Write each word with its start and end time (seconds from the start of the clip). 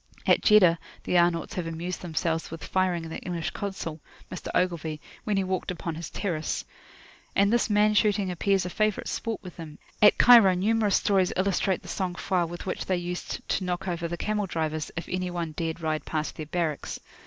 At 0.25 0.41
Jeddah 0.41 0.79
the 1.03 1.15
Arnauts 1.19 1.53
have 1.53 1.67
amused 1.67 2.01
themselves 2.01 2.49
with 2.49 2.63
firing 2.63 3.03
at 3.03 3.11
the 3.11 3.19
English 3.19 3.51
Consul, 3.51 3.99
Mr. 4.31 4.47
Ogilvie, 4.55 4.99
when 5.25 5.37
he 5.37 5.43
walked 5.43 5.69
upon 5.69 5.93
his 5.93 6.09
terrace. 6.09 6.65
And 7.35 7.53
this 7.53 7.69
man 7.69 7.93
shooting 7.93 8.31
appears 8.31 8.65
a 8.65 8.71
favourite 8.71 9.07
sport 9.07 9.43
with 9.43 9.57
them: 9.57 9.77
at 10.01 10.17
Cairo 10.17 10.55
numerous 10.55 10.95
stories 10.95 11.31
illustrate 11.35 11.83
the 11.83 11.87
sang 11.87 12.15
froid 12.15 12.49
with 12.49 12.65
which 12.65 12.87
they 12.87 12.97
used 12.97 13.47
to 13.49 13.63
knock 13.63 13.87
over 13.87 14.07
the 14.07 14.17
camel 14.17 14.47
drivers, 14.47 14.89
if 14.97 15.07
any 15.07 15.29
one 15.29 15.51
dared 15.51 15.77
to 15.77 15.83
ride 15.83 16.03
past 16.03 16.35
their 16.35 16.47
barracks. 16.47 16.99